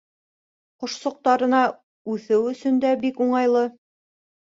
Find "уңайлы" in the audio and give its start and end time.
3.31-3.67